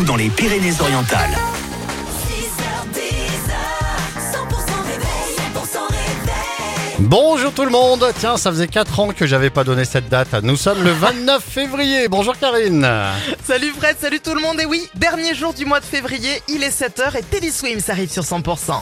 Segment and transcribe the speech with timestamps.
[0.00, 1.36] partout dans les Pyrénées-Orientales.
[6.98, 10.34] Bonjour tout le monde, tiens ça faisait 4 ans que j'avais pas donné cette date,
[10.42, 12.86] nous sommes le 29 février, bonjour Karine.
[13.44, 14.60] Salut Fred, salut tout le monde.
[14.60, 18.10] Et oui, dernier jour du mois de février, il est 7h et Teddy Swims arrive
[18.10, 18.74] sur 100%.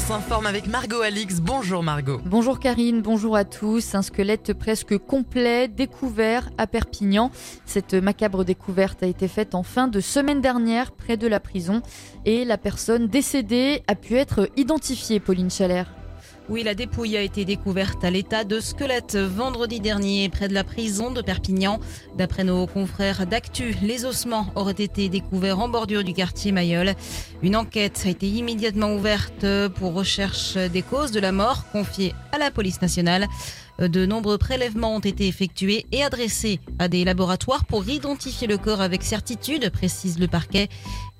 [0.00, 1.40] S'informe avec Margot Alix.
[1.40, 2.20] Bonjour Margot.
[2.24, 3.94] Bonjour Karine, bonjour à tous.
[3.94, 7.30] Un squelette presque complet découvert à Perpignan.
[7.66, 11.82] Cette macabre découverte a été faite en fin de semaine dernière près de la prison
[12.24, 15.99] et la personne décédée a pu être identifiée, Pauline Chalère.
[16.50, 20.64] Oui, la dépouille a été découverte à l'état de squelette vendredi dernier près de la
[20.64, 21.78] prison de Perpignan.
[22.16, 26.94] D'après nos confrères d'Actu, les ossements auraient été découverts en bordure du quartier Mayol.
[27.42, 29.46] Une enquête a été immédiatement ouverte
[29.76, 33.28] pour recherche des causes de la mort confiée à la police nationale.
[33.78, 38.80] De nombreux prélèvements ont été effectués et adressés à des laboratoires pour identifier le corps
[38.80, 40.68] avec certitude, précise le parquet,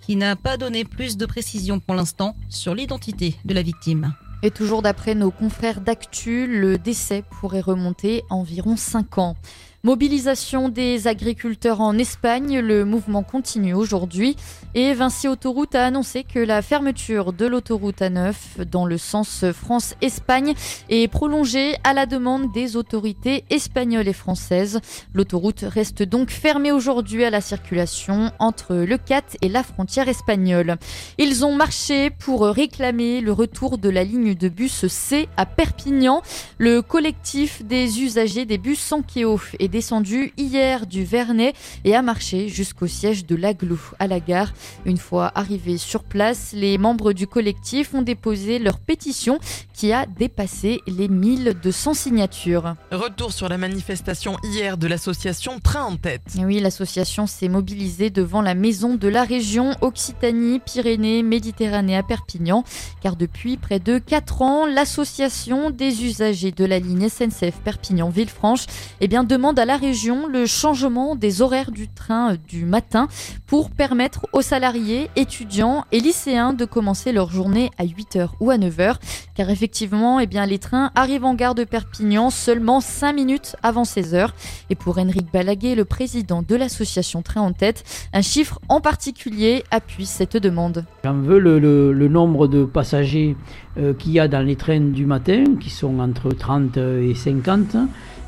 [0.01, 4.13] qui n'a pas donné plus de précision pour l'instant sur l'identité de la victime.
[4.43, 9.37] Et toujours d'après nos confrères d'Actu, le décès pourrait remonter environ 5 ans.
[9.83, 14.37] Mobilisation des agriculteurs en Espagne, le mouvement continue aujourd'hui
[14.75, 20.53] et Vinci Autoroute a annoncé que la fermeture de l'autoroute A9 dans le sens France-Espagne
[20.91, 24.81] est prolongée à la demande des autorités espagnoles et françaises.
[25.15, 30.77] L'autoroute reste donc fermée aujourd'hui à la circulation entre le CAT et la frontière espagnole.
[31.17, 36.21] Ils ont marché pour réclamer le retour de la ligne de bus C à Perpignan.
[36.59, 41.55] Le collectif des usagers des bus Sankeo est descendu hier du Vernet
[41.85, 44.53] et a marché jusqu'au siège de l'Aglo à la gare.
[44.85, 49.39] Une fois arrivés sur place, les membres du collectif ont déposé leur pétition
[49.73, 52.75] qui a dépassé les 1200 signatures.
[52.91, 56.23] Retour sur la manifestation hier de l'association Train en tête.
[56.39, 62.65] Oui, l'association s'est mobilisée devant la maison de la région Occitanie, Pyrénées, Méditerranée à Perpignan,
[63.01, 68.67] car depuis près de 4 ans, l'association des usagers de la ligne SNCF Perpignan-Villefranche
[69.01, 73.09] eh bien, demande à la région le changement des horaires du train du matin
[73.47, 78.57] pour permettre aux salariés, étudiants et lycéens de commencer leur journée à 8h ou à
[78.57, 78.97] 9h.
[79.35, 83.83] Car effectivement, eh bien, les trains arrivent en gare de Perpignan seulement 5 minutes avant
[83.83, 84.31] 16h.
[84.71, 87.85] Et pour Henrik Balaguer, le président de l'association Train en tête,
[88.15, 90.87] un chiffre en particulier appuie cette demande.
[91.05, 93.37] J'en veux le, le, le, nombre de passagers
[93.77, 97.77] euh, qu'il y a dans les trains du matin, qui sont entre 30 et 50.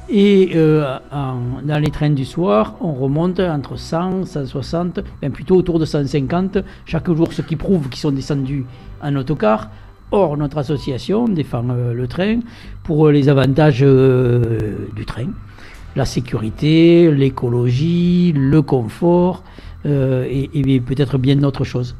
[0.08, 0.98] Et euh,
[1.62, 6.58] dans les trains du soir, on remonte entre 100, 160, ben plutôt autour de 150
[6.84, 8.66] chaque jour, ce qui prouve qu'ils sont descendus
[9.00, 9.70] en autocar.
[10.10, 12.40] Or, notre association défend euh, le train
[12.82, 15.28] pour les avantages euh, du train.
[15.94, 19.44] La sécurité, l'écologie, le confort
[19.84, 21.96] et peut-être bien d'autres choses.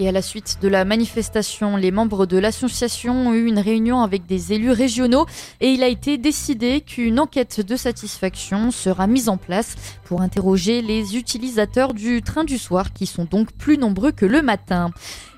[0.00, 4.02] Et à la suite de la manifestation, les membres de l'association ont eu une réunion
[4.02, 5.26] avec des élus régionaux
[5.60, 10.82] et il a été décidé qu'une enquête de satisfaction sera mise en place pour interroger
[10.82, 14.90] les utilisateurs du train du soir qui sont donc plus nombreux que le matin.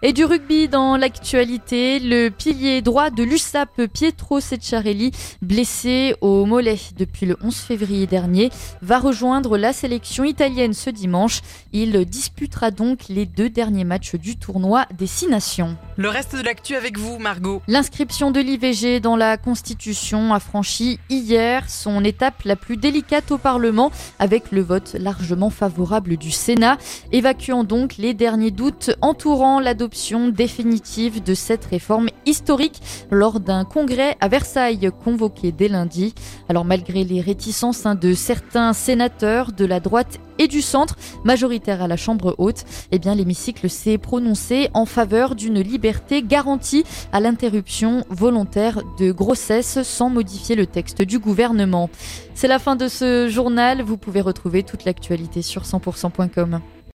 [0.03, 6.77] Et du rugby dans l'actualité, le pilier droit de l'USAP Pietro Secciarelli, blessé au mollet
[6.99, 8.51] depuis le 11 février dernier,
[8.83, 11.41] va rejoindre la sélection italienne ce dimanche.
[11.73, 15.77] Il disputera donc les deux derniers matchs du tournoi des Six Nations.
[15.99, 17.63] Le reste de l'actu avec vous, Margot.
[17.69, 23.39] L'inscription de l'IVG dans la Constitution a franchi hier son étape la plus délicate au
[23.39, 26.77] Parlement avec le vote largement favorable du Sénat,
[27.13, 34.19] évacuant donc les derniers doutes entourant l'adoption définitive de cette réforme historique lors d'un congrès
[34.21, 36.15] à Versailles convoqué dès lundi.
[36.51, 41.83] Alors malgré les réticences hein, de certains sénateurs de la droite et du centre, majoritaire
[41.83, 48.05] à la Chambre haute, eh l'hémicycle s'est prononcé en faveur d'une liberté garantie à l'interruption
[48.11, 51.91] volontaire de grossesse sans modifier le texte du gouvernement.
[52.35, 56.61] C'est la fin de ce journal, vous pouvez retrouver toute l'actualité sur 100%.com.